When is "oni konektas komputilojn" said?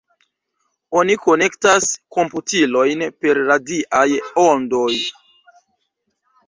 1.01-3.07